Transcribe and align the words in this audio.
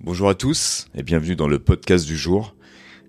Bonjour 0.00 0.28
à 0.28 0.34
tous 0.34 0.88
et 0.94 1.02
bienvenue 1.02 1.36
dans 1.36 1.48
le 1.48 1.58
podcast 1.58 2.06
du 2.06 2.16
jour. 2.16 2.54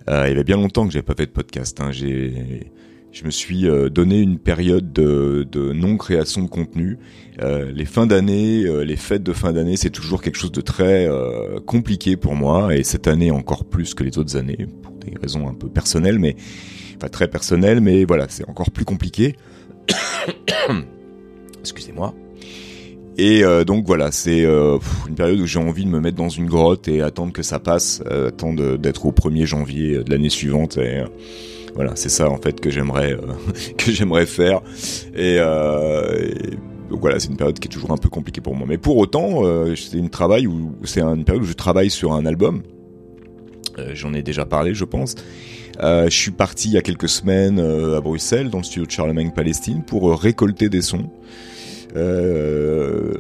Euh, 0.08 0.30
il 0.30 0.38
y 0.38 0.40
a 0.40 0.44
bien 0.44 0.56
longtemps 0.56 0.86
que 0.86 0.94
j'avais 0.94 1.04
pas 1.04 1.16
fait 1.16 1.26
de 1.26 1.32
podcast. 1.32 1.82
Hein. 1.82 1.92
J'ai, 1.92 2.72
je 3.12 3.26
me 3.26 3.32
suis 3.32 3.68
euh, 3.68 3.90
donné 3.90 4.20
une 4.22 4.38
période 4.38 4.94
de, 4.94 5.48
de 5.52 5.74
non 5.74 5.98
création 5.98 6.44
de 6.44 6.48
contenu. 6.48 7.00
Euh, 7.42 7.72
les 7.72 7.86
fins 7.86 8.06
d'année, 8.06 8.64
euh, 8.66 8.84
les 8.84 8.96
fêtes 8.96 9.24
de 9.24 9.34
fin 9.34 9.52
d'année, 9.52 9.78
c'est 9.78 9.90
toujours 9.90 10.22
quelque 10.22 10.38
chose 10.38 10.52
de 10.52 10.62
très 10.62 11.10
euh, 11.10 11.60
compliqué 11.60 12.18
pour 12.18 12.36
moi 12.36 12.76
et 12.76 12.84
cette 12.84 13.08
année 13.08 13.32
encore 13.32 13.66
plus 13.66 13.94
que 13.94 14.04
les 14.04 14.18
autres 14.18 14.38
années 14.38 14.68
pour 14.84 14.94
des 14.94 15.14
raisons 15.20 15.50
un 15.50 15.54
peu 15.54 15.68
personnelles, 15.68 16.20
mais 16.20 16.36
enfin 16.98 17.10
très 17.10 17.28
personnelles, 17.28 17.82
mais 17.82 18.06
voilà, 18.06 18.28
c'est 18.30 18.48
encore 18.48 18.72
plus 18.72 18.86
compliqué. 18.86 19.36
Excusez-moi. 21.60 22.14
Et 23.18 23.44
euh, 23.44 23.64
donc 23.64 23.86
voilà, 23.86 24.12
c'est 24.12 24.44
euh, 24.44 24.78
une 25.08 25.16
période 25.16 25.40
où 25.40 25.46
j'ai 25.46 25.60
envie 25.60 25.86
de 25.86 25.90
me 25.90 26.00
mettre 26.02 26.18
dans 26.18 26.30
une 26.30 26.48
grotte 26.48 26.88
et 26.88 27.02
attendre 27.02 27.32
que 27.32 27.44
ça 27.44 27.60
passe, 27.60 28.04
euh, 28.12 28.28
attendre 28.28 28.78
d'être 28.78 29.06
au 29.06 29.12
1er 29.12 29.46
janvier 29.46 30.04
de 30.04 30.10
l'année 30.12 30.30
suivante. 30.30 30.78
Et 30.78 31.00
euh, 31.00 31.06
voilà, 31.76 31.94
c'est 31.96 32.10
ça 32.10 32.30
en 32.30 32.38
fait 32.38 32.60
que 32.60 32.70
j'aimerais 32.70 33.14
euh, 33.14 33.20
que 33.78 33.92
j'aimerais 33.92 34.26
faire. 34.26 34.62
Et, 35.16 35.38
euh, 35.40 36.30
et 36.30 36.58
donc 36.90 37.00
voilà, 37.00 37.20
c'est 37.20 37.30
une 37.30 37.38
période 37.38 37.58
qui 37.58 37.68
est 37.68 37.72
toujours 37.72 37.92
un 37.92 37.98
peu 37.98 38.10
compliquée 38.10 38.42
pour 38.42 38.54
moi. 38.54 38.68
Mais 38.68 38.78
pour 38.78 38.98
autant, 38.98 39.44
c'est 39.76 39.98
une 39.98 40.10
c'est 40.84 41.02
une 41.02 41.24
période 41.24 41.44
où 41.44 41.48
je 41.48 41.54
travaille 41.54 41.90
sur 41.90 42.14
un 42.14 42.26
album. 42.26 42.64
J'en 43.94 44.14
ai 44.14 44.24
déjà 44.24 44.46
parlé, 44.46 44.74
je 44.74 44.86
pense. 44.86 45.16
je 45.82 46.08
suis 46.10 46.32
parti 46.32 46.70
il 46.70 46.74
y 46.76 46.78
a 46.78 46.82
quelques 46.82 47.10
semaines 47.10 47.60
à 47.60 48.00
Bruxelles, 48.02 48.50
dans 48.50 48.60
le 48.60 48.64
studio 48.64 48.86
de 48.86 48.92
Charlemagne 48.92 49.32
Palestine, 49.36 49.84
pour 49.84 50.22
récolter 50.22 50.70
des 50.70 50.84
sons. 50.84 51.10
Euh, 51.96 53.14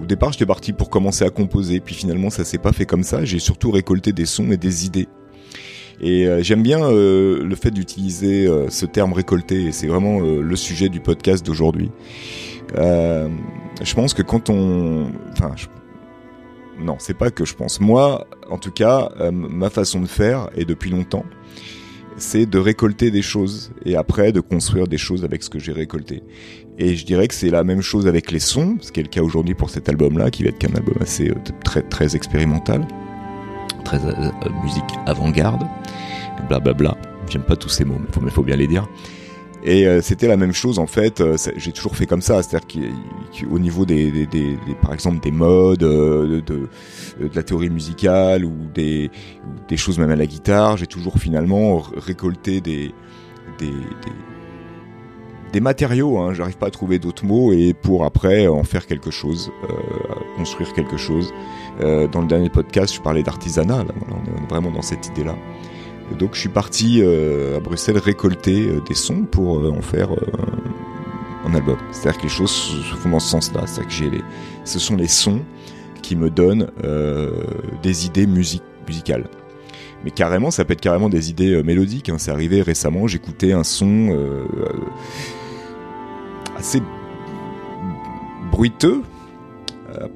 au 0.00 0.06
départ, 0.06 0.32
j'étais 0.32 0.46
parti 0.46 0.72
pour 0.72 0.90
commencer 0.90 1.24
à 1.24 1.30
composer, 1.30 1.80
puis 1.80 1.94
finalement, 1.94 2.30
ça 2.30 2.44
s'est 2.44 2.58
pas 2.58 2.72
fait 2.72 2.86
comme 2.86 3.02
ça. 3.02 3.24
J'ai 3.24 3.38
surtout 3.38 3.70
récolté 3.70 4.12
des 4.12 4.26
sons 4.26 4.50
et 4.52 4.56
des 4.56 4.86
idées. 4.86 5.08
Et 6.00 6.26
euh, 6.26 6.42
j'aime 6.42 6.62
bien 6.62 6.82
euh, 6.84 7.44
le 7.44 7.54
fait 7.54 7.70
d'utiliser 7.70 8.48
ce 8.68 8.86
terme 8.86 9.12
récolté, 9.12 9.64
et 9.64 9.72
c'est 9.72 9.86
vraiment 9.86 10.20
le 10.20 10.56
sujet 10.56 10.88
du 10.88 11.00
podcast 11.00 11.44
d'aujourd'hui. 11.44 11.90
je 12.76 13.94
pense 13.94 14.14
que 14.14 14.22
quand 14.22 14.50
on, 14.50 15.10
enfin, 15.32 15.52
je... 15.56 15.66
non, 16.82 16.96
c'est 16.98 17.16
pas 17.16 17.30
que 17.30 17.44
je 17.44 17.54
pense. 17.54 17.80
Moi, 17.80 18.26
en 18.48 18.58
tout 18.58 18.72
cas, 18.72 19.10
ma 19.32 19.70
façon 19.70 20.00
de 20.00 20.06
faire, 20.06 20.48
et 20.56 20.64
depuis 20.64 20.90
longtemps, 20.90 21.24
c'est 22.16 22.46
de 22.46 22.58
récolter 22.58 23.10
des 23.10 23.22
choses 23.22 23.72
et 23.84 23.96
après 23.96 24.32
de 24.32 24.40
construire 24.40 24.86
des 24.86 24.98
choses 24.98 25.24
avec 25.24 25.42
ce 25.42 25.50
que 25.50 25.58
j'ai 25.58 25.72
récolté. 25.72 26.22
Et 26.78 26.96
je 26.96 27.04
dirais 27.04 27.28
que 27.28 27.34
c'est 27.34 27.50
la 27.50 27.64
même 27.64 27.82
chose 27.82 28.06
avec 28.06 28.30
les 28.30 28.38
sons, 28.38 28.76
ce 28.80 28.92
qui 28.92 29.00
est 29.00 29.02
le 29.02 29.08
cas 29.08 29.22
aujourd'hui 29.22 29.54
pour 29.54 29.70
cet 29.70 29.88
album-là, 29.88 30.30
qui 30.30 30.42
va 30.42 30.50
être 30.50 30.64
un 30.70 30.74
album 30.74 30.94
assez 31.00 31.30
euh, 31.30 31.34
très 31.64 31.82
très 31.82 32.16
expérimental, 32.16 32.86
très 33.84 33.98
euh, 34.04 34.12
euh, 34.12 34.30
musique 34.62 34.84
avant-garde, 35.06 35.62
blablabla. 36.48 36.96
J'aime 37.28 37.42
pas 37.42 37.56
tous 37.56 37.68
ces 37.68 37.84
mots, 37.84 37.98
mais 38.00 38.12
faut, 38.12 38.20
mais 38.20 38.30
faut 38.30 38.42
bien 38.42 38.56
les 38.56 38.66
dire. 38.66 38.88
Et 39.64 39.86
euh, 39.86 40.02
c'était 40.02 40.26
la 40.26 40.36
même 40.36 40.52
chose 40.52 40.78
en 40.78 40.86
fait. 40.86 41.20
Euh, 41.20 41.36
j'ai 41.56 41.72
toujours 41.72 41.96
fait 41.96 42.06
comme 42.06 42.22
ça, 42.22 42.42
c'est-à-dire 42.42 42.66
qu'au 42.66 43.58
niveau 43.58 43.86
des, 43.86 44.10
des, 44.10 44.26
des, 44.26 44.56
des, 44.66 44.74
par 44.80 44.92
exemple, 44.92 45.20
des 45.20 45.30
modes, 45.30 45.84
euh, 45.84 46.26
de, 46.26 46.40
de, 46.40 46.68
de, 47.28 47.34
la 47.34 47.42
théorie 47.44 47.70
musicale 47.70 48.44
ou 48.44 48.52
des, 48.74 49.10
des 49.68 49.76
choses 49.76 49.98
même 49.98 50.10
à 50.10 50.16
la 50.16 50.26
guitare, 50.26 50.76
j'ai 50.76 50.88
toujours 50.88 51.18
finalement 51.18 51.82
récolté 51.96 52.60
des, 52.60 52.92
des, 53.58 53.70
des, 55.52 55.60
matériaux. 55.60 56.18
Hein, 56.18 56.34
J'arrive 56.34 56.56
pas 56.56 56.66
à 56.66 56.70
trouver 56.70 56.98
d'autres 56.98 57.24
mots 57.24 57.52
et 57.52 57.72
pour 57.72 58.04
après 58.04 58.48
en 58.48 58.64
faire 58.64 58.86
quelque 58.86 59.12
chose, 59.12 59.52
euh, 59.70 59.74
construire 60.36 60.72
quelque 60.72 60.96
chose. 60.96 61.32
Euh, 61.80 62.08
dans 62.08 62.20
le 62.20 62.26
dernier 62.26 62.50
podcast, 62.50 62.94
je 62.94 63.00
parlais 63.00 63.22
d'artisanat. 63.22 63.84
On 64.10 64.44
est 64.44 64.48
vraiment 64.48 64.72
dans 64.72 64.82
cette 64.82 65.06
idée-là. 65.08 65.36
Donc 66.18 66.34
je 66.34 66.40
suis 66.40 66.48
parti 66.48 67.00
euh, 67.02 67.56
à 67.56 67.60
Bruxelles 67.60 67.98
récolter 67.98 68.68
euh, 68.68 68.80
des 68.88 68.94
sons 68.94 69.22
pour 69.22 69.58
euh, 69.58 69.70
en 69.70 69.82
faire 69.82 70.10
un 71.44 71.54
album. 71.54 71.76
C'est-à-dire 71.90 72.18
que 72.18 72.24
les 72.24 72.32
choses 72.32 72.50
se 72.50 72.94
font 72.96 73.10
dans 73.10 73.20
ce 73.20 73.28
sens-là. 73.28 73.62
C'est-à-dire 73.66 73.88
que 73.88 73.92
j'ai 73.92 74.10
les, 74.10 74.22
ce 74.64 74.78
sont 74.78 74.96
les 74.96 75.08
sons 75.08 75.40
qui 76.02 76.16
me 76.16 76.30
donnent 76.30 76.68
des 77.82 78.06
idées 78.06 78.26
musicales. 78.26 79.28
Mais 80.04 80.10
carrément, 80.10 80.50
ça 80.50 80.64
peut 80.64 80.72
être 80.72 80.80
carrément 80.80 81.08
des 81.08 81.30
idées 81.30 81.62
mélodiques. 81.62 82.08
Hein. 82.08 82.16
C'est 82.18 82.32
arrivé 82.32 82.60
récemment, 82.60 83.06
j'écoutais 83.06 83.52
un 83.52 83.62
son 83.62 84.16
assez 86.56 86.82
bruiteux, 88.50 89.02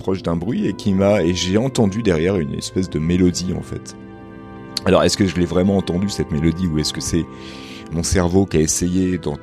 proche 0.01 0.25
d'un 0.25 0.37
bruit, 0.37 0.67
et 0.67 0.73
qui 0.73 0.93
m'a 0.93 1.23
et 1.23 1.34
j'ai 1.34 1.57
entendu 1.57 2.03
derrière 2.03 2.37
une 2.37 2.55
espèce 2.55 2.91
de 2.91 2.99
mélodie 2.99 3.55
en 3.57 3.63
fait. 3.63 3.97
Alors, 4.87 5.03
est-ce 5.03 5.17
que 5.17 5.27
je 5.27 5.35
l'ai 5.35 5.47
vraiment 5.47 5.77
entendu 5.77 6.09
cette 6.09 6.31
mélodie 6.31 6.69
ou 6.69 6.79
est-ce 6.79 6.93
que 6.93 7.01
c'est 7.01 7.27
mon 7.93 8.05
cerveau 8.05 8.47
qui 8.47 8.57
a 8.57 8.61
essayé 8.61 9.19
dans, 9.19 9.37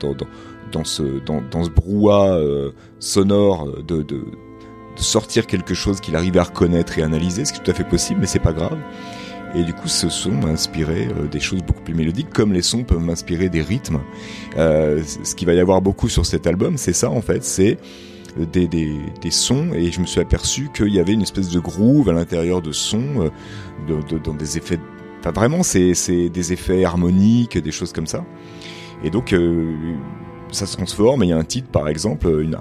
dans, 0.71 0.85
ce, 0.85 1.03
dans, 1.19 1.41
brouhaha 1.67 2.37
euh, 2.37 2.71
sonore 2.99 3.67
de, 3.83 4.03
de, 4.03 4.23
sortir 4.95 5.45
quelque 5.45 5.73
chose 5.73 5.99
qu'il 5.99 6.15
arrivait 6.15 6.39
à 6.39 6.43
reconnaître 6.43 6.97
et 6.97 7.01
analyser, 7.01 7.43
ce 7.43 7.51
qui 7.51 7.59
est 7.59 7.63
tout 7.63 7.71
à 7.71 7.73
fait 7.73 7.83
possible, 7.83 8.21
mais 8.21 8.27
c'est 8.27 8.39
pas 8.39 8.53
grave. 8.53 8.77
Et 9.53 9.63
du 9.63 9.73
coup, 9.73 9.89
ce 9.89 10.07
son 10.07 10.31
m'a 10.31 10.47
inspiré 10.47 11.09
euh, 11.09 11.27
des 11.27 11.41
choses 11.41 11.61
beaucoup 11.61 11.81
plus 11.81 11.93
mélodiques, 11.93 12.29
comme 12.29 12.53
les 12.53 12.61
sons 12.61 12.83
peuvent 12.83 13.03
m'inspirer 13.03 13.49
des 13.49 13.61
rythmes. 13.61 13.99
Euh, 14.57 15.03
ce 15.23 15.35
qu'il 15.35 15.45
va 15.45 15.53
y 15.53 15.59
avoir 15.59 15.81
beaucoup 15.81 16.07
sur 16.07 16.25
cet 16.25 16.47
album, 16.47 16.77
c'est 16.77 16.93
ça 16.93 17.09
en 17.09 17.21
fait, 17.21 17.43
c'est 17.43 17.77
des, 18.37 18.71
sons 19.29 19.73
et 19.73 19.91
je 19.91 19.99
me 19.99 20.05
suis 20.05 20.21
aperçu 20.21 20.69
qu'il 20.73 20.93
y 20.93 20.99
avait 20.99 21.13
une 21.13 21.21
espèce 21.21 21.49
de 21.49 21.59
groove 21.59 22.07
à 22.07 22.13
l'intérieur 22.13 22.61
de 22.61 22.71
sons, 22.71 23.29
euh, 23.89 24.19
dans 24.23 24.33
des 24.33 24.57
effets 24.57 24.79
Enfin, 25.23 25.31
vraiment, 25.31 25.63
c'est 25.63 25.93
des 26.29 26.51
effets 26.51 26.83
harmoniques, 26.83 27.57
des 27.57 27.71
choses 27.71 27.93
comme 27.93 28.07
ça. 28.07 28.25
Et 29.05 29.09
donc, 29.09 29.31
euh, 29.31 29.95
ça 30.51 30.65
se 30.65 30.75
transforme. 30.75 31.23
Il 31.23 31.29
y 31.29 31.31
a 31.31 31.37
un 31.37 31.45
titre, 31.45 31.69
par 31.69 31.87
exemple, 31.87 32.27
une, 32.27 32.57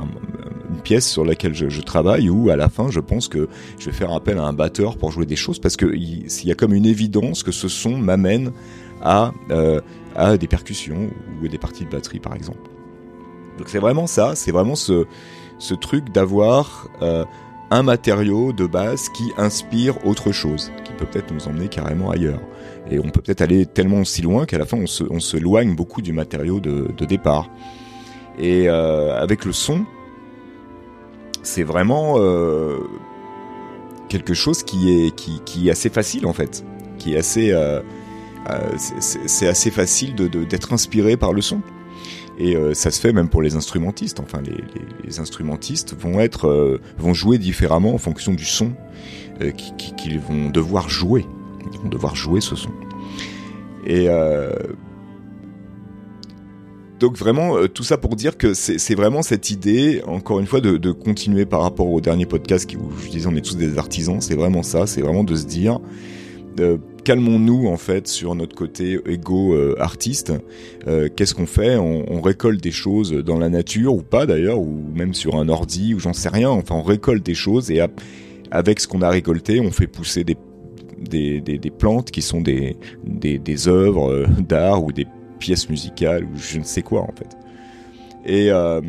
pièce 0.84 1.08
sur 1.08 1.24
laquelle 1.24 1.54
je, 1.54 1.80
travaille, 1.80 2.30
où 2.30 2.50
à 2.50 2.56
la 2.56 2.68
fin, 2.68 2.88
je 2.88 3.00
pense 3.00 3.26
que 3.26 3.48
je 3.78 3.86
vais 3.86 3.92
faire 3.92 4.12
appel 4.12 4.38
à 4.38 4.44
un 4.44 4.52
batteur 4.52 4.96
pour 4.96 5.10
jouer 5.10 5.26
des 5.26 5.36
choses, 5.36 5.58
parce 5.58 5.76
qu'il 5.76 5.94
il 5.94 6.48
y 6.48 6.52
a 6.52 6.54
comme 6.54 6.72
une 6.72 6.86
évidence 6.86 7.42
que 7.42 7.52
ce 7.52 7.66
son 7.66 7.96
m'amène 7.96 8.52
à, 9.02 9.32
euh, 9.50 9.80
des 10.38 10.46
percussions 10.46 11.10
ou 11.42 11.48
des 11.48 11.58
parties 11.58 11.84
de 11.84 11.90
batterie, 11.90 12.20
par 12.20 12.34
exemple. 12.34 12.70
Donc 13.58 13.68
c'est 13.68 13.80
vraiment 13.80 14.06
ça, 14.06 14.34
c'est 14.36 14.52
vraiment 14.52 14.76
ce, 14.76 15.06
ce 15.58 15.74
truc 15.74 16.10
d'avoir 16.10 16.88
euh, 17.00 17.24
un 17.72 17.82
matériau 17.82 18.52
de 18.52 18.66
base 18.66 19.08
qui 19.08 19.32
inspire 19.38 20.06
autre 20.06 20.30
chose, 20.30 20.70
qui 20.84 20.92
peut 20.92 21.06
peut-être 21.06 21.32
nous 21.32 21.48
emmener 21.48 21.68
carrément 21.68 22.10
ailleurs. 22.10 22.40
Et 22.90 22.98
on 22.98 23.08
peut 23.08 23.22
peut-être 23.22 23.40
aller 23.40 23.64
tellement 23.64 24.00
aussi 24.00 24.20
loin 24.20 24.44
qu'à 24.44 24.58
la 24.58 24.66
fin 24.66 24.76
on 24.76 24.86
se, 24.86 25.36
loigne 25.38 25.74
beaucoup 25.74 26.02
du 26.02 26.12
matériau 26.12 26.60
de, 26.60 27.04
départ. 27.06 27.48
Et 28.38 28.68
euh, 28.68 29.18
avec 29.18 29.46
le 29.46 29.52
son, 29.52 29.86
c'est 31.42 31.62
vraiment 31.62 32.16
euh, 32.18 32.78
quelque 34.10 34.34
chose 34.34 34.62
qui 34.62 34.92
est, 34.92 35.14
qui, 35.14 35.40
qui, 35.46 35.68
est 35.68 35.70
assez 35.70 35.88
facile 35.88 36.26
en 36.26 36.34
fait, 36.34 36.64
qui 36.98 37.14
est 37.14 37.18
assez, 37.18 37.52
euh, 37.52 37.80
c'est 38.76 39.48
assez 39.48 39.70
facile 39.70 40.14
d'être 40.14 40.74
inspiré 40.74 41.16
par 41.16 41.32
le 41.32 41.40
son. 41.40 41.62
Et 42.38 42.56
euh, 42.56 42.74
ça 42.74 42.90
se 42.90 43.00
fait 43.00 43.12
même 43.12 43.28
pour 43.28 43.42
les 43.42 43.56
instrumentistes. 43.56 44.20
Enfin, 44.20 44.40
les, 44.42 45.20
instrumentistes 45.20 45.94
vont 45.98 46.20
être, 46.20 46.48
euh, 46.48 46.80
vont 46.98 47.14
jouer 47.14 47.38
différemment 47.38 47.94
en 47.94 47.98
fonction 47.98 48.32
du 48.32 48.44
son 48.44 48.72
euh, 49.42 49.50
qu'ils 49.50 49.94
qui, 49.94 50.16
vont 50.16 50.48
devoir 50.50 50.88
jouer. 50.88 51.26
Ils 51.72 51.78
vont 51.78 51.88
devoir 51.88 52.16
jouer 52.16 52.40
ce 52.40 52.56
son. 52.56 52.70
Et 53.86 54.06
donc 57.00 57.16
vraiment 57.18 57.66
tout 57.66 57.82
ça 57.82 57.98
pour 57.98 58.14
dire 58.14 58.38
que 58.38 58.54
c'est 58.54 58.94
vraiment 58.94 59.22
cette 59.22 59.50
idée, 59.50 60.02
encore 60.06 60.38
une 60.38 60.46
fois, 60.46 60.60
de, 60.60 60.76
de, 60.76 60.92
continuer 60.92 61.46
par 61.46 61.62
rapport 61.62 61.90
au 61.90 62.00
dernier 62.00 62.26
podcast 62.26 62.72
où 62.76 62.92
je 63.04 63.10
disais 63.10 63.26
on 63.26 63.34
est 63.34 63.44
tous 63.44 63.56
des 63.56 63.76
artisans. 63.76 64.20
C'est 64.20 64.36
vraiment 64.36 64.62
ça. 64.62 64.86
C'est 64.86 65.02
vraiment 65.02 65.24
de 65.24 65.34
se 65.34 65.44
dire. 65.44 65.80
Euh, 67.02 67.04
calmons-nous 67.04 67.66
en 67.66 67.76
fait 67.76 68.06
sur 68.06 68.34
notre 68.34 68.54
côté 68.54 68.98
égo 69.06 69.54
euh, 69.54 69.74
artiste. 69.78 70.32
Euh, 70.86 71.08
Qu'est-ce 71.14 71.34
qu'on 71.34 71.46
fait? 71.46 71.76
On, 71.76 72.20
récolte 72.20 72.62
des 72.62 72.70
choses 72.70 73.12
dans 73.12 73.38
la 73.38 73.48
nature 73.48 73.94
ou 73.94 74.02
pas 74.02 74.26
d'ailleurs, 74.26 74.60
ou 74.60 74.84
même 74.94 75.12
sur 75.12 75.34
un 75.34 75.48
ordi 75.48 75.94
ou 75.94 75.98
j'en 75.98 76.12
sais 76.12 76.28
rien. 76.28 76.50
Enfin, 76.50 76.76
on 76.76 76.82
récolte 76.82 77.24
des 77.24 77.34
choses 77.34 77.70
et 77.70 77.80
avec 78.50 78.78
ce 78.78 78.86
qu'on 78.86 79.02
a 79.02 79.10
récolté, 79.10 79.60
on 79.60 79.72
fait 79.72 79.88
pousser 79.88 80.22
des, 80.22 80.36
des, 80.98 81.40
des, 81.40 81.70
plantes 81.70 82.12
qui 82.12 82.22
sont 82.22 82.40
des, 82.40 82.76
des, 83.04 83.68
œuvres 83.68 84.26
d'art 84.38 84.84
ou 84.84 84.92
des 84.92 85.06
pièces 85.40 85.68
musicales 85.68 86.24
ou 86.24 86.38
je 86.38 86.58
ne 86.58 86.64
sais 86.64 86.82
quoi 86.82 87.00
en 87.00 87.12
fait. 87.16 87.36
Et 88.24 88.52
euh, 88.52 88.80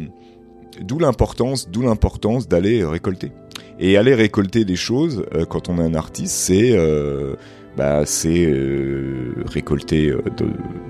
d'où 0.81 0.99
l'importance, 0.99 1.69
d'où 1.69 1.81
l'importance 1.81 2.47
d'aller 2.47 2.83
récolter. 2.85 3.31
Et 3.79 3.97
aller 3.97 4.13
récolter 4.13 4.65
des 4.65 4.75
choses 4.75 5.25
euh, 5.33 5.45
quand 5.45 5.69
on 5.69 5.79
est 5.79 5.83
un 5.83 5.95
artiste, 5.95 6.35
c'est 6.35 6.75
euh, 6.75 7.35
bah, 7.75 8.05
c'est 8.05 8.45
euh, 8.45 9.33
récolter 9.45 10.09
euh, 10.09 10.21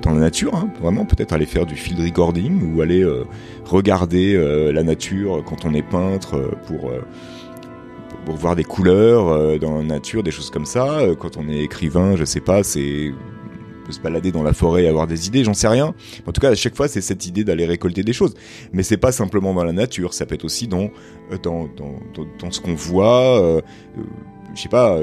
dans 0.02 0.12
la 0.12 0.20
nature, 0.20 0.54
hein, 0.56 0.70
vraiment 0.82 1.06
peut-être 1.06 1.32
aller 1.32 1.46
faire 1.46 1.66
du 1.66 1.76
field 1.76 2.00
recording 2.02 2.74
ou 2.74 2.82
aller 2.82 3.02
euh, 3.02 3.24
regarder 3.64 4.34
la 4.74 4.84
nature 4.84 5.44
quand 5.46 5.66
on 5.66 5.74
est 5.74 5.88
peintre 5.88 6.58
pour 6.68 6.92
pour 8.26 8.36
voir 8.36 8.56
des 8.56 8.64
couleurs 8.64 9.60
dans 9.60 9.78
la 9.78 9.84
nature, 9.84 10.24
des 10.24 10.32
choses 10.32 10.50
comme 10.50 10.66
ça. 10.66 11.00
Quand 11.20 11.38
on 11.38 11.50
est 11.50 11.60
écrivain, 11.60 12.16
je 12.16 12.26
sais 12.26 12.40
pas, 12.40 12.64
c'est 12.64 13.12
se 13.90 14.00
balader 14.00 14.32
dans 14.32 14.44
la 14.44 14.54
forêt 14.54 14.84
et 14.84 14.88
avoir 14.88 15.08
des 15.08 15.28
idées, 15.28 15.44
j'en 15.44 15.54
sais 15.54 15.68
rien. 15.68 15.94
En 16.26 16.32
tout 16.32 16.40
cas, 16.40 16.52
à 16.52 16.56
chaque 16.56 16.76
fois, 16.76 16.88
c'est 16.88 17.02
cette 17.02 17.26
idée 17.26 17.44
d'aller 17.44 17.66
récolter 17.66 18.04
des 18.04 18.14
choses. 18.14 18.34
Mais 18.72 18.84
c'est 18.84 18.98
pas 18.98 19.12
simplement 19.12 19.54
dans 19.54 19.64
la 19.64 19.74
nature, 19.74 20.14
ça 20.14 20.26
peut 20.26 20.36
être 20.36 20.46
aussi 20.46 20.68
dans 20.68 20.90
dans, 21.44 21.68
dans, 21.76 21.96
dans, 22.40 22.52
ce 22.52 22.62
qu'on 22.62 22.76
voit. 22.76 23.62
Euh, 24.54 24.56
je 24.56 24.62
sais 24.62 24.70
pas, 24.70 24.98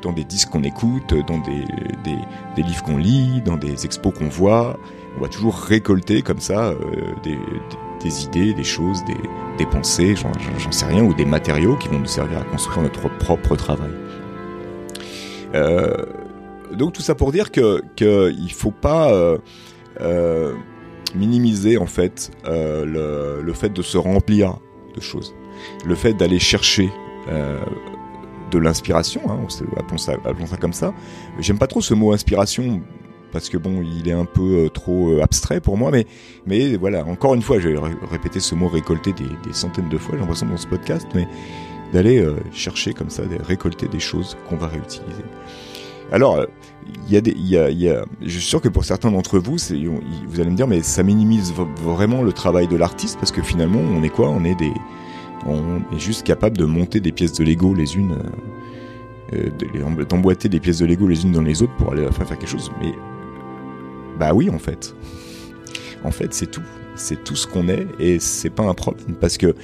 dans 0.00 0.12
des 0.12 0.24
disques 0.24 0.50
qu'on 0.50 0.62
écoute, 0.62 1.14
dans 1.26 1.38
des, 1.38 1.64
des, 2.04 2.62
livres 2.62 2.82
qu'on 2.82 2.96
lit, 2.96 3.42
dans 3.44 3.56
des 3.56 3.84
expos 3.84 4.12
qu'on 4.16 4.28
voit. 4.28 4.78
On 5.18 5.20
va 5.20 5.28
toujours 5.28 5.56
récolter 5.56 6.22
comme 6.22 6.40
ça 6.40 6.74
des, 7.22 7.38
des, 8.02 8.24
idées, 8.24 8.54
des 8.54 8.64
choses, 8.64 9.02
des, 9.58 9.66
pensées, 9.66 10.14
j'en 10.16 10.72
sais 10.72 10.86
rien, 10.86 11.04
ou 11.04 11.14
des 11.14 11.24
matériaux 11.24 11.76
qui 11.76 11.88
vont 11.88 11.98
nous 11.98 12.06
servir 12.06 12.38
à 12.38 12.44
construire 12.44 12.82
notre 12.82 13.08
propre 13.18 13.54
travail. 13.56 13.90
Euh, 15.54 16.04
donc 16.72 16.92
tout 16.94 17.02
ça 17.02 17.14
pour 17.14 17.32
dire 17.32 17.50
que 17.50 17.82
qu'il 17.96 18.52
faut 18.52 18.70
pas 18.70 19.12
euh, 19.12 19.38
euh, 20.00 20.54
minimiser 21.14 21.76
en 21.76 21.86
fait 21.86 22.30
euh, 22.46 22.84
le, 22.84 23.42
le, 23.42 23.52
fait 23.52 23.70
de 23.70 23.82
se 23.82 23.98
remplir 23.98 24.58
de 24.94 25.00
choses, 25.00 25.34
le 25.84 25.94
fait 25.94 26.14
d'aller 26.14 26.38
chercher 26.38 26.90
euh, 27.28 27.60
de 28.52 28.58
l'inspiration, 28.58 29.22
hein, 29.28 29.40
appelons, 29.76 29.98
ça, 29.98 30.12
appelons 30.24 30.46
ça 30.46 30.56
comme 30.56 30.72
ça. 30.72 30.92
J'aime 31.40 31.58
pas 31.58 31.66
trop 31.66 31.80
ce 31.80 31.94
mot 31.94 32.12
inspiration 32.12 32.82
parce 33.32 33.48
que 33.48 33.56
bon, 33.56 33.82
il 33.82 34.08
est 34.08 34.12
un 34.12 34.26
peu 34.26 34.68
trop 34.72 35.20
abstrait 35.22 35.60
pour 35.60 35.78
moi, 35.78 35.90
mais 35.90 36.06
mais 36.46 36.76
voilà, 36.76 37.04
encore 37.06 37.34
une 37.34 37.42
fois, 37.42 37.58
je 37.58 37.70
vais 37.70 37.78
répéter 38.10 38.40
ce 38.40 38.54
mot 38.54 38.68
récolter 38.68 39.14
des, 39.14 39.52
centaines 39.52 39.88
de 39.88 39.96
fois, 39.96 40.14
j'ai 40.14 40.20
l'impression 40.20 40.46
dans 40.46 40.58
ce 40.58 40.66
podcast, 40.66 41.06
mais 41.14 41.26
d'aller 41.94 42.26
chercher 42.52 42.92
comme 42.92 43.08
ça, 43.08 43.24
de 43.24 43.42
récolter 43.42 43.88
des 43.88 44.00
choses 44.00 44.36
qu'on 44.48 44.56
va 44.56 44.66
réutiliser. 44.66 45.24
Alors, 46.12 46.44
il 47.06 47.12
y 47.12 47.16
a 47.16 47.22
des, 47.22 47.30
il 47.30 47.48
y 47.48 47.56
a, 47.56 47.70
il 47.70 47.80
y 47.80 47.88
a, 47.88 48.04
je 48.20 48.38
suis 48.38 48.46
sûr 48.46 48.60
que 48.60 48.68
pour 48.68 48.84
certains 48.84 49.10
d'entre 49.10 49.38
vous, 49.38 49.56
vous 49.56 50.40
allez 50.40 50.50
me 50.50 50.56
dire, 50.56 50.66
mais 50.66 50.82
ça 50.82 51.02
minimise 51.02 51.54
vraiment 51.82 52.22
le 52.22 52.32
travail 52.34 52.68
de 52.68 52.76
l'artiste 52.76 53.16
parce 53.18 53.32
que 53.32 53.42
finalement, 53.42 53.80
on 53.80 54.02
est 54.02 54.10
quoi? 54.10 54.28
On 54.28 54.44
est 54.44 54.54
des, 54.54 54.72
on 55.46 55.82
est 55.94 55.98
juste 55.98 56.24
capable 56.24 56.56
de 56.56 56.64
monter 56.64 57.00
des 57.00 57.12
pièces 57.12 57.32
de 57.32 57.44
Lego 57.44 57.74
les 57.74 57.96
unes, 57.96 58.16
euh, 59.32 60.04
d'emboîter 60.08 60.48
des 60.48 60.60
pièces 60.60 60.78
de 60.78 60.86
Lego 60.86 61.06
les 61.06 61.24
unes 61.24 61.32
dans 61.32 61.42
les 61.42 61.62
autres 61.62 61.74
pour 61.76 61.92
aller 61.92 62.06
faire 62.12 62.26
quelque 62.26 62.46
chose. 62.46 62.70
Mais 62.80 62.92
bah 64.18 64.32
oui, 64.34 64.50
en 64.50 64.58
fait, 64.58 64.94
en 66.04 66.10
fait, 66.10 66.34
c'est 66.34 66.50
tout. 66.50 66.62
C'est 66.94 67.24
tout 67.24 67.36
ce 67.36 67.46
qu'on 67.46 67.68
est 67.70 67.86
et 67.98 68.18
c'est 68.18 68.50
pas 68.50 68.64
un 68.64 68.74
problème 68.74 69.16
parce 69.18 69.38
que 69.38 69.54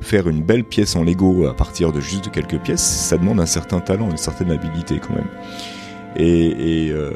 faire 0.00 0.26
une 0.26 0.42
belle 0.42 0.64
pièce 0.64 0.96
en 0.96 1.04
Lego 1.04 1.46
à 1.46 1.54
partir 1.54 1.92
de 1.92 2.00
juste 2.00 2.30
quelques 2.30 2.58
pièces, 2.60 2.80
ça 2.80 3.18
demande 3.18 3.40
un 3.40 3.46
certain 3.46 3.80
talent, 3.80 4.10
une 4.10 4.16
certaine 4.16 4.50
habilité 4.50 4.98
quand 4.98 5.14
même. 5.14 5.28
Et, 6.16 6.86
et, 6.86 6.90
euh, 6.90 7.12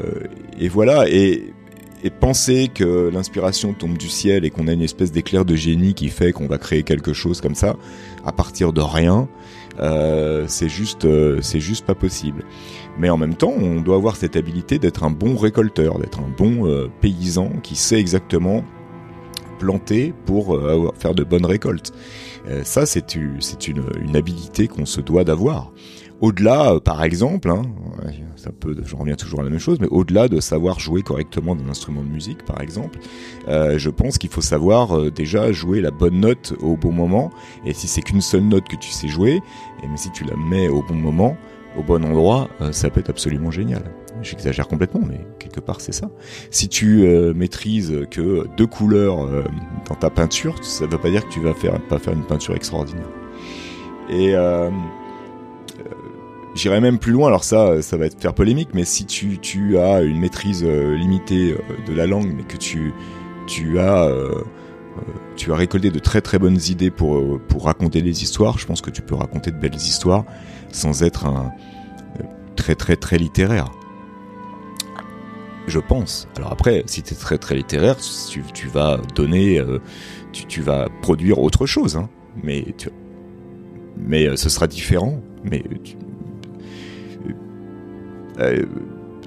voilà. 0.70 1.08
Et, 1.08 1.51
et 2.04 2.10
penser 2.10 2.68
que 2.72 3.10
l'inspiration 3.12 3.74
tombe 3.74 3.96
du 3.96 4.08
ciel 4.08 4.44
et 4.44 4.50
qu'on 4.50 4.66
a 4.68 4.72
une 4.72 4.82
espèce 4.82 5.12
d'éclair 5.12 5.44
de 5.44 5.54
génie 5.54 5.94
qui 5.94 6.08
fait 6.08 6.32
qu'on 6.32 6.46
va 6.46 6.58
créer 6.58 6.82
quelque 6.82 7.12
chose 7.12 7.40
comme 7.40 7.54
ça 7.54 7.76
à 8.24 8.32
partir 8.32 8.72
de 8.72 8.80
rien, 8.80 9.28
euh, 9.80 10.44
c'est 10.48 10.68
juste, 10.68 11.04
euh, 11.04 11.40
c'est 11.42 11.60
juste 11.60 11.86
pas 11.86 11.94
possible. 11.94 12.44
Mais 12.98 13.08
en 13.08 13.16
même 13.16 13.34
temps, 13.34 13.52
on 13.56 13.80
doit 13.80 13.96
avoir 13.96 14.16
cette 14.16 14.36
habilité 14.36 14.78
d'être 14.78 15.04
un 15.04 15.10
bon 15.10 15.36
récolteur, 15.36 15.98
d'être 15.98 16.20
un 16.20 16.28
bon 16.36 16.66
euh, 16.66 16.88
paysan 17.00 17.50
qui 17.62 17.76
sait 17.76 17.98
exactement 17.98 18.64
planter 19.58 20.12
pour 20.26 20.56
euh, 20.56 20.90
faire 20.98 21.14
de 21.14 21.22
bonnes 21.22 21.46
récoltes. 21.46 21.92
ça, 22.64 22.84
c'est 22.84 23.14
une, 23.14 23.38
une 24.00 24.16
habilité 24.16 24.66
qu'on 24.66 24.86
se 24.86 25.00
doit 25.00 25.22
d'avoir. 25.22 25.70
Au-delà, 26.22 26.74
euh, 26.74 26.78
par 26.78 27.02
exemple, 27.02 27.50
hein, 27.50 27.62
ça 28.36 28.50
peut, 28.52 28.76
je 28.84 28.94
reviens 28.94 29.16
toujours 29.16 29.40
à 29.40 29.42
la 29.42 29.50
même 29.50 29.58
chose, 29.58 29.78
mais 29.80 29.88
au-delà 29.88 30.28
de 30.28 30.38
savoir 30.38 30.78
jouer 30.78 31.02
correctement 31.02 31.56
d'un 31.56 31.68
instrument 31.68 32.04
de 32.04 32.08
musique, 32.08 32.44
par 32.44 32.60
exemple, 32.60 33.00
euh, 33.48 33.76
je 33.76 33.90
pense 33.90 34.18
qu'il 34.18 34.30
faut 34.30 34.40
savoir 34.40 34.96
euh, 34.96 35.10
déjà 35.10 35.50
jouer 35.50 35.80
la 35.80 35.90
bonne 35.90 36.20
note 36.20 36.54
au 36.62 36.76
bon 36.76 36.92
moment. 36.92 37.32
Et 37.66 37.74
si 37.74 37.88
c'est 37.88 38.02
qu'une 38.02 38.20
seule 38.20 38.44
note 38.44 38.68
que 38.68 38.76
tu 38.76 38.90
sais 38.90 39.08
jouer, 39.08 39.42
et 39.82 39.88
mais 39.88 39.96
si 39.96 40.12
tu 40.12 40.22
la 40.22 40.36
mets 40.36 40.68
au 40.68 40.84
bon 40.84 40.94
moment, 40.94 41.36
au 41.76 41.82
bon 41.82 42.04
endroit, 42.04 42.48
ça 42.70 42.88
peut 42.90 43.00
être 43.00 43.10
absolument 43.10 43.50
génial. 43.50 43.82
J'exagère 44.20 44.68
complètement, 44.68 45.00
mais 45.04 45.22
quelque 45.38 45.58
part 45.58 45.80
c'est 45.80 45.92
ça. 45.92 46.10
Si 46.50 46.68
tu 46.68 47.06
maîtrises 47.34 48.06
que 48.10 48.46
deux 48.58 48.66
couleurs 48.66 49.26
dans 49.88 49.94
ta 49.94 50.10
peinture, 50.10 50.62
ça 50.62 50.84
ne 50.84 50.90
veut 50.90 50.98
pas 50.98 51.08
dire 51.08 51.26
que 51.26 51.32
tu 51.32 51.40
vas 51.40 51.54
faire 51.54 51.80
pas 51.88 51.98
faire 51.98 52.12
une 52.12 52.26
peinture 52.26 52.54
extraordinaire. 52.54 53.08
Et 54.10 54.34
J'irai 56.54 56.80
même 56.80 56.98
plus 56.98 57.12
loin, 57.12 57.28
alors 57.28 57.44
ça, 57.44 57.80
ça 57.80 57.96
va 57.96 58.06
être 58.06 58.20
faire 58.20 58.34
polémique, 58.34 58.70
mais 58.74 58.84
si 58.84 59.06
tu, 59.06 59.38
tu 59.38 59.78
as 59.78 60.02
une 60.02 60.18
maîtrise 60.18 60.62
euh, 60.64 60.94
limitée 60.94 61.52
euh, 61.52 61.86
de 61.86 61.94
la 61.94 62.06
langue, 62.06 62.30
mais 62.36 62.42
que 62.42 62.58
tu, 62.58 62.92
tu 63.46 63.78
as, 63.78 64.04
euh, 64.04 64.44
tu 65.34 65.50
as 65.50 65.56
récolté 65.56 65.90
de 65.90 65.98
très 65.98 66.20
très 66.20 66.38
bonnes 66.38 66.58
idées 66.68 66.90
pour, 66.90 67.40
pour 67.48 67.64
raconter 67.64 68.02
des 68.02 68.22
histoires, 68.22 68.58
je 68.58 68.66
pense 68.66 68.82
que 68.82 68.90
tu 68.90 69.00
peux 69.00 69.14
raconter 69.14 69.50
de 69.50 69.56
belles 69.56 69.76
histoires 69.76 70.24
sans 70.70 71.02
être 71.02 71.26
un 71.26 71.52
très 72.54 72.74
très 72.74 72.96
très 72.96 73.16
littéraire. 73.16 73.70
Je 75.68 75.78
pense. 75.78 76.28
Alors 76.36 76.52
après, 76.52 76.82
si 76.86 77.02
tu 77.02 77.14
es 77.14 77.16
très 77.16 77.38
très 77.38 77.54
littéraire, 77.54 77.96
tu, 78.52 78.66
vas 78.66 78.98
donner, 79.14 79.62
tu, 80.32 80.44
tu 80.46 80.60
vas 80.60 80.88
produire 81.00 81.38
autre 81.38 81.66
chose, 81.66 81.96
hein. 81.96 82.10
mais 82.42 82.74
mais 83.96 84.36
ce 84.36 84.48
sera 84.48 84.66
différent. 84.66 85.20
Mais 85.44 85.62
euh, 88.42 88.66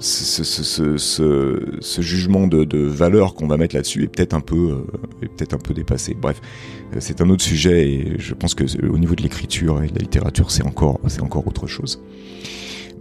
ce, 0.01 2.01
jugement 2.01 2.47
de, 2.47 2.77
valeur 2.77 3.35
qu'on 3.35 3.47
va 3.47 3.57
mettre 3.57 3.75
là-dessus 3.75 4.03
est 4.03 4.07
peut-être 4.07 4.33
un 4.33 4.41
peu 4.41 4.55
euh, 4.55 4.85
peut-être 5.21 5.53
un 5.53 5.57
peu 5.57 5.73
dépassé. 5.73 6.13
Bref, 6.13 6.41
euh, 6.93 6.97
c'est 6.99 7.21
un 7.21 7.29
autre 7.29 7.43
sujet 7.43 7.89
et 7.89 8.19
je 8.19 8.33
pense 8.33 8.55
que 8.55 8.65
au 8.87 8.97
niveau 8.97 9.15
de 9.15 9.23
l'écriture 9.23 9.81
et 9.83 9.87
de 9.87 9.95
la 9.95 10.01
littérature, 10.01 10.51
c'est 10.51 10.65
encore 10.65 10.99
encore 11.21 11.47
autre 11.47 11.67
chose. 11.67 12.03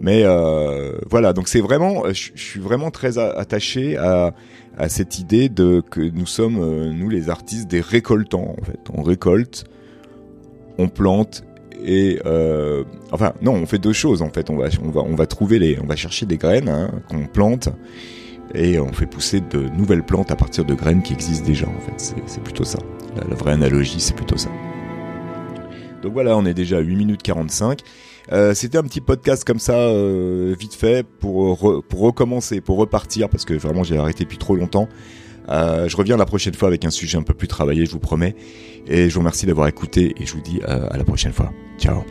Mais 0.01 0.23
euh, 0.23 0.97
voilà, 1.09 1.33
donc 1.33 1.47
c'est 1.47 1.61
vraiment, 1.61 2.03
je, 2.11 2.31
suis 2.35 2.59
vraiment 2.59 2.91
très 2.91 3.17
attaché 3.17 3.95
à, 3.97 4.33
à 4.77 4.89
cette 4.89 5.19
idée 5.19 5.47
de 5.47 5.81
que 5.89 6.01
nous 6.01 6.25
sommes 6.25 6.91
nous 6.91 7.09
les 7.09 7.29
artistes 7.29 7.69
des 7.69 7.79
récoltants 7.81 8.55
en 8.59 8.65
fait. 8.65 8.79
On 8.93 9.03
récolte, 9.03 9.63
on 10.77 10.89
plante 10.89 11.45
et 11.83 12.19
euh, 12.25 12.83
enfin 13.11 13.33
non, 13.41 13.53
on 13.53 13.65
fait 13.65 13.77
deux 13.77 13.93
choses 13.93 14.21
en 14.21 14.29
fait. 14.29 14.49
On 14.49 14.57
va 14.57 14.67
on 14.83 14.89
va 14.89 15.01
on 15.01 15.15
va 15.15 15.25
trouver 15.27 15.59
les, 15.59 15.79
on 15.79 15.85
va 15.85 15.95
chercher 15.95 16.25
des 16.25 16.37
graines 16.37 16.69
hein, 16.69 16.91
qu'on 17.09 17.25
plante 17.27 17.69
et 18.53 18.79
on 18.79 18.91
fait 18.93 19.05
pousser 19.05 19.41
de 19.41 19.69
nouvelles 19.77 20.03
plantes 20.03 20.31
à 20.31 20.35
partir 20.35 20.65
de 20.65 20.73
graines 20.73 21.01
qui 21.01 21.13
existent 21.13 21.45
déjà 21.45 21.67
en 21.67 21.79
fait. 21.79 22.15
C'est 22.25 22.43
plutôt 22.43 22.63
ça. 22.63 22.79
La, 23.15 23.35
vraie 23.35 23.53
analogie, 23.53 23.99
c'est 23.99 24.15
plutôt 24.15 24.37
ça. 24.37 24.49
Donc 26.03 26.13
voilà, 26.13 26.37
on 26.37 26.45
est 26.45 26.53
déjà 26.53 26.77
à 26.77 26.81
8 26.81 26.95
minutes 26.95 27.23
45. 27.23 27.79
Euh, 28.31 28.53
C'était 28.53 28.77
un 28.77 28.83
petit 28.83 29.01
podcast 29.01 29.43
comme 29.43 29.59
ça, 29.59 29.73
euh, 29.73 30.55
vite 30.59 30.75
fait, 30.75 31.05
pour, 31.05 31.83
pour 31.87 31.99
recommencer, 31.99 32.61
pour 32.61 32.77
repartir, 32.77 33.29
parce 33.29 33.45
que 33.45 33.53
vraiment 33.53 33.83
j'ai 33.83 33.97
arrêté 33.97 34.23
depuis 34.23 34.37
trop 34.37 34.55
longtemps. 34.55 34.87
Euh, 35.49 35.87
je 35.87 35.97
reviens 35.97 36.17
la 36.17 36.25
prochaine 36.25 36.53
fois 36.53 36.67
avec 36.67 36.85
un 36.85 36.89
sujet 36.89 37.17
un 37.17 37.23
peu 37.23 37.33
plus 37.33 37.47
travaillé, 37.47 37.85
je 37.85 37.91
vous 37.91 37.99
promets. 37.99 38.35
Et 38.87 39.09
je 39.09 39.13
vous 39.13 39.19
remercie 39.21 39.45
d'avoir 39.45 39.67
écouté 39.67 40.13
et 40.19 40.25
je 40.25 40.33
vous 40.33 40.41
dis 40.41 40.59
euh, 40.67 40.87
à 40.89 40.97
la 40.97 41.03
prochaine 41.03 41.33
fois. 41.33 41.51
Ciao 41.79 42.03